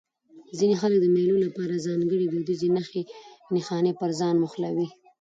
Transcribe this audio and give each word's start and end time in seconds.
ځيني 0.57 0.75
خلک 0.81 0.97
د 1.01 1.05
مېلو 1.15 1.35
له 1.43 1.49
پاره 1.55 1.77
ځانګړي 1.87 2.25
دودیزې 2.27 2.69
نخښي 2.75 3.01
نښانې 3.53 3.93
پر 3.99 4.11
ځان 4.19 4.35
موښلوي. 4.41 4.87